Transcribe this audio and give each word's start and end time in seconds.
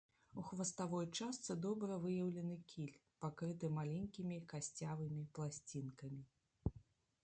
У 0.41 0.43
хваставой 0.51 1.05
частцы 1.17 1.57
добра 1.65 1.99
выяўлены 2.07 2.57
кіль, 2.73 2.97
пакрыты 3.27 3.65
маленькімі 3.77 4.41
касцявымі 4.55 5.23
пласцінкамі. 5.39 6.23